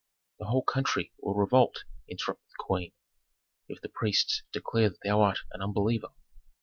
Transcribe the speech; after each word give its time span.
"The 0.39 0.45
whole 0.45 0.63
country 0.63 1.11
will 1.19 1.35
revolt," 1.35 1.83
interrupted 2.07 2.47
the 2.57 2.63
queen, 2.63 2.93
"if 3.67 3.81
the 3.81 3.89
priests 3.89 4.41
declare 4.51 4.89
that 4.89 5.01
thou 5.03 5.21
art 5.21 5.41
an 5.51 5.61
unbeliever." 5.61 6.09